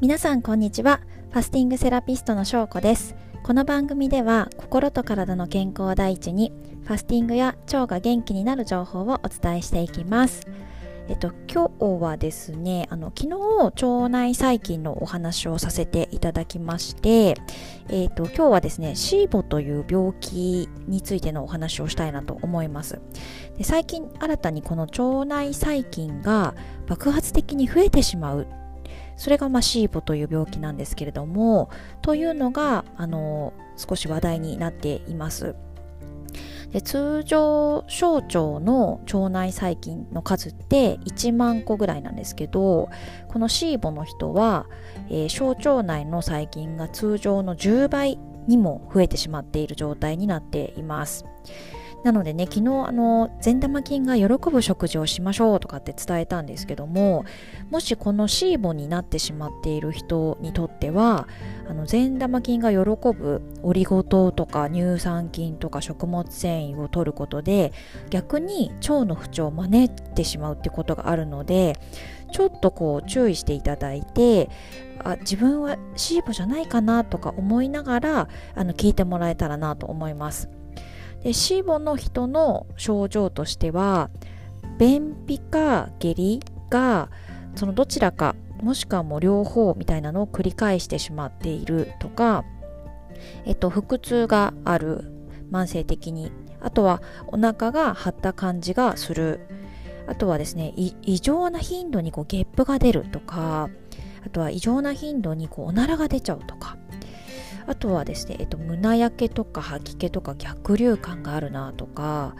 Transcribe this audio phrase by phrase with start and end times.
[0.00, 1.02] 皆さんこんにちは。
[1.30, 3.14] ファスティングセラピストのしょうこです。
[3.42, 6.54] この番組では心と体の健康を第一に
[6.84, 10.46] ファスティングや腸が元気になる情報をお伝えしていきます。
[11.08, 13.36] えっと、今日はですね、あの、昨日、
[13.84, 17.34] 腸内細菌のお話をさせていただきまして、
[17.90, 23.00] えっと、今日はですね、シーボという病気についてのお話をしたいなと思います。
[23.58, 26.54] で最近、新たにこの腸内細菌が
[26.86, 28.46] 爆発的に増えてしまう
[29.20, 31.68] それがまあシーボという病気なんですけれども
[32.00, 35.54] というのがあの少し話題になっています。
[36.72, 42.88] で通常小腸の腸内細菌の数って1万個ぐらいなんですけど
[43.28, 44.66] このシーボの人は、
[45.10, 51.26] えー、小腸内の細菌が通常の10倍にも増えてしまっている状態になっています。
[52.02, 57.24] なのでね、昨日、あの、善玉菌が喜ぶ食事をしましょうとかって伝えたんですけども、
[57.70, 61.28] もしこのシーボになってしまっている人にとっては、
[61.68, 67.72] あの、善玉菌が喜ぶオリゴ糖とか乳酸菌とか食物繊維を取ることで、
[68.08, 71.78] 逆に腸の不調を招いてしまうってことがあるので、
[72.32, 74.48] ちょっとこう注意していただいて、
[75.02, 80.48] あ自分はシーボじゃないかなとか思いながらあの聞いてもらえたらなと思います。
[81.22, 84.10] で死母の人の症状としては
[84.78, 86.40] 便秘か下痢
[86.70, 87.10] が
[87.54, 92.44] そのどちらかもしくはもう両方みたいなのを繰り返してしまっているとか、
[93.44, 95.10] えっと、腹痛がある
[95.50, 96.30] 慢性的に。
[96.62, 99.40] あとはお腹が張った感じがする。
[100.06, 103.70] あとはですね異常な頻度にこうゲップが出るとか
[104.26, 106.76] あとは異常な頻度にこうおならが出ちゃうとか。
[107.70, 112.34] あとはですね、えっと、胸焼けとか吐き気とか逆流感があるなとか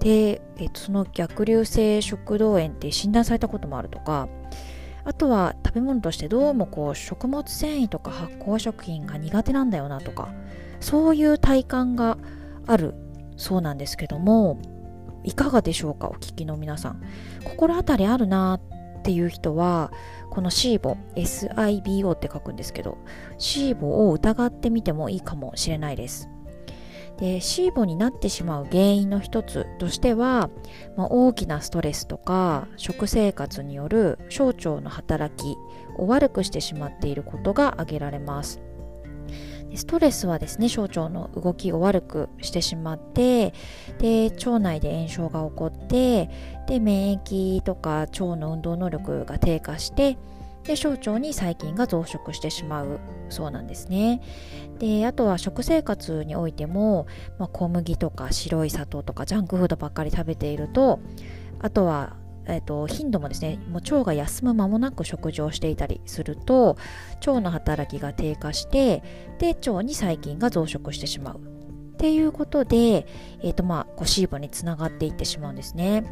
[0.00, 4.28] で、えっと、その逆流性食道炎って診断されたこともあるとか
[5.04, 10.28] あとは食べ物としてどうもこう食物繊維とか発酵食品が苦手なんだよなとか
[10.78, 12.18] そういう体感が
[12.66, 12.94] ある
[13.38, 14.60] そうなんですけども
[15.24, 16.08] いかがでしょうか？
[16.08, 17.02] お聞きの皆さん。
[17.44, 18.60] 心当たりあるな
[19.00, 19.90] っていう人は
[20.30, 22.98] このシーボ SIBO って書くんですけど
[23.38, 26.28] シーボを疑ってみてもいいかもしれないです。
[27.18, 30.48] でシーボになってしまう原因の一つとしては、
[30.96, 35.58] まあ、大きなストレスとか食生活による小腸の働き
[35.98, 38.62] を悪くしてしまっていることが挙げられます。
[39.76, 43.54] ストレスはですね小腸の動きを悪くしてしまって
[43.98, 46.30] で腸内で炎症が起こって
[46.66, 50.18] で免疫とか腸の運動能力が低下して
[50.64, 54.20] で小腸に細菌が増殖してしまうそうなんですね。
[54.78, 57.06] であとは食生活においても、
[57.38, 61.00] まあ、小麦とか白い砂糖とかジャンクフードばっかり食べていると
[61.60, 62.16] あとは
[62.46, 66.76] えーと、頻度もですねもう腸が休む間もなく食事をしていたりすると
[67.26, 69.02] 腸の働きが低下して
[69.38, 73.06] で腸に細菌が増殖してしまうっていうことで、
[73.40, 76.04] えーとまあ、こうシーボにつながっていってしまうんですね。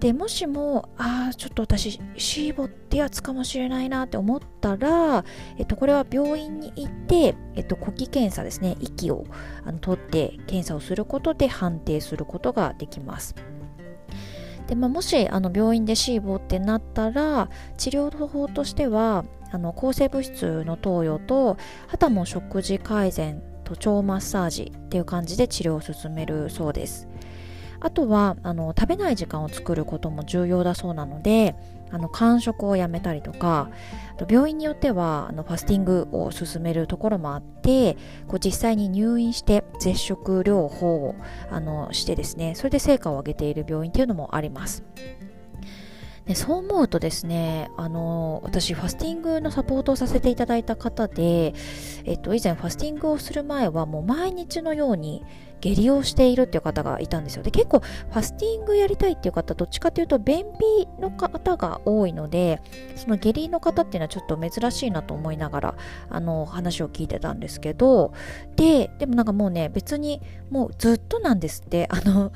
[0.00, 5.24] でもしもああちょっと私シーボってやつかもしれないなって思ったら、
[5.56, 9.24] えっと、これは病院に行って、えっと、呼気検査ですね息を
[9.64, 13.34] あの取って検査をすることで判定することができます。
[14.66, 27.08] で、まあ、もしあの病院で C 房ってなったら治療法としてはあの抗生物質の投与と肌も食事改善と腸マッサージっていう感じで治療を進めるそうです。
[27.80, 31.54] あとはあの食べない時間を作ることも重要だそうなので
[31.94, 33.70] あの間食をやめたりとか
[34.28, 37.96] 病院によってはあのファスティングを進めるところもあって
[38.26, 41.14] こう実際に入院して絶食療法を
[41.50, 44.84] あのしてですねそれで成果を上げている病院っていうのもあります。
[46.26, 51.52] でそう思うとですね、あの、私、ファスティングのサポートをさせていただいた方で、
[52.04, 55.22] えっと、以前ファスティングをする前はもう毎日のように
[55.64, 57.42] 下痢をしているっていう方がいたんですよ。
[57.42, 62.60] で、結構、ファスティングやりたいっていう方、どっちかっていうと、便秘の方が多いので、
[62.96, 65.74] その下痢の方っていうのはちょっと珍しいなと思いながら、
[66.10, 68.12] あの、話を聞いてたんですけど、
[68.56, 72.32] で、でもなんかもうね、別に、もうずっとなんですって、あの、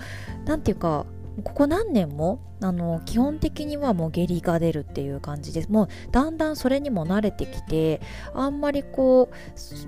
[0.47, 1.05] なんていうか、
[1.45, 8.01] ここ何年もあの基本的にはもう下痢が出るっていう感じですもうだんだんそれにも慣れてきて
[8.35, 9.31] あんまりこ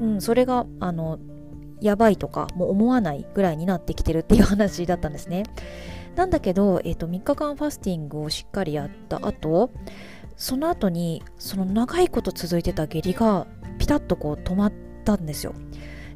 [0.00, 1.19] う、うん、それがあの
[1.81, 5.44] やばいとかもう思わないぐらいになってきてるっていう話だったんですね。
[6.17, 9.71] なんだけど、えーと、3日間ファスティングをしっかりやった後
[10.37, 13.47] その後にその長いこと続いてた下痢が
[13.79, 14.73] ピタッとこう止まっ
[15.05, 15.55] たんですよ。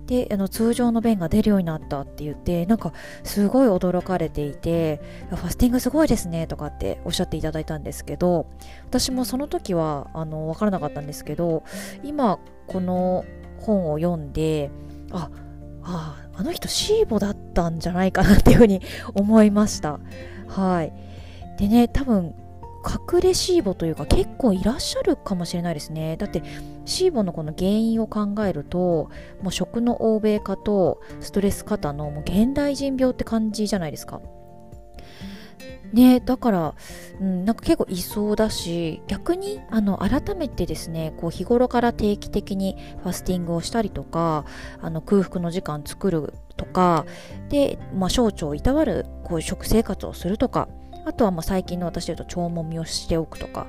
[0.07, 5.01] であの通常の便が出るようになったって言ってなんかすごい驚かれていて
[5.31, 8.47] ファスティングすごいですねとかっておっしゃっていただいたんですけど
[8.85, 11.65] 私もその時はあの分からなかったんですけど
[12.03, 13.25] 今この
[13.61, 14.71] 本を読んで
[15.11, 15.31] あ
[15.85, 18.81] ああの人シーボだったんじゃないかなっていうふうに
[19.15, 20.01] 思いました。
[20.49, 20.93] はい。
[21.59, 22.35] でね多分
[22.85, 26.17] 隠れシーボというか結構いらっしゃるかもしれないですね。
[26.17, 26.43] だって
[26.85, 29.11] シーボのこの原因を考えると
[29.41, 34.21] もう食の欧米化とストレス過多のもう現代人病って感じじゃないですか。
[35.95, 36.75] ねだから、
[37.21, 44.45] うん、なんか結構いそうだし逆にあの改めてですねこう日頃から定期的にファスティングをしたりとか
[44.81, 47.07] あの空腹の時間作るとか
[47.49, 50.69] で、まあ、小腸をいたわるこう食生活をするとか
[51.07, 53.67] あとはまあ最近の私で言うと腸もみをしておくとか。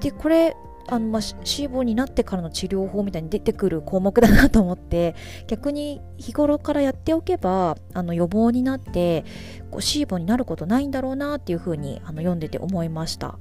[0.00, 0.56] でこれ
[0.88, 5.14] あのまあ死亡になってからの治療法みたいに出てくる項目だなと思って
[5.46, 9.24] 逆に日頃からやっておけばあの予防になって
[9.70, 13.38] こう脂肪になることないんだろうなっていうふうにあの読んでて思いました。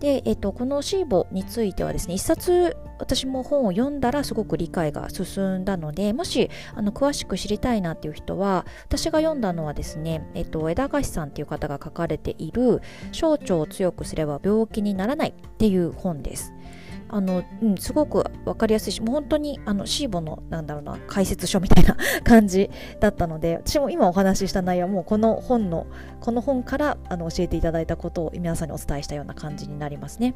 [0.00, 12.80] で、えっと、このシーボについてはですね、一冊私も本を読んだらすごく理解が進んだので、もしあの詳しく知りたいなっていう人は、私が読んだのはですね、えっと、枝菓子さんっていう方が書かれている、
[13.12, 16.52] 小腸を強くすれば病気にならないっていう本です。
[17.12, 22.70] あの、うん、すごく分かりやすいし、もう本当にあのシーボのなんだろうな解説書みたいな 感じ
[23.00, 25.86] だったので、私も今お話しした内容もこの本の
[26.20, 30.34] この本からあの教えていただいたことを皆さんにお伝えしたような感じになりますね。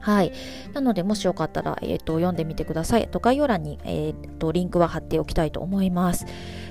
[0.00, 0.32] はい。
[0.72, 3.06] なので、もしよかったら、えっ、ー、と、読んでみてください。
[3.08, 6.26] と概要欄に、えっ、ー、と、リンクは貼っておきたいと思います。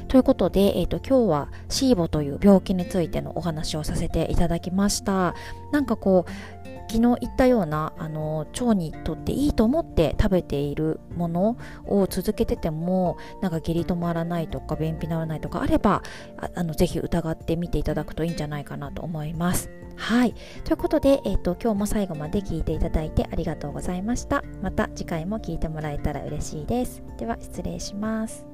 [0.08, 5.36] ということで、えっ、ー、と、今日はシーボという病気についてのお話をさせていただきました。
[5.72, 6.59] なんかこう、
[6.90, 16.02] 昨日言ったようなあの腸にとっていいと思って食べているものを続けててもなんか下痢止まらないとか便秘ならないとかあれば
[16.38, 19.70] ああのぜひ疑ってみていただくといいんじゃないかなと思います。
[19.96, 20.34] はい。
[20.64, 24.44] ということで、えっ、ー、と、今日も最後まで聞いていただいてありがとうございました。
[24.62, 27.04] また次回も聞いてもらえたら嬉しいです。
[27.18, 28.49] では、失礼します。